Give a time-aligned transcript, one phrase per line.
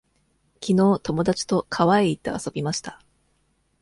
[0.59, 2.99] きのう友達と川へ行って、遊びました。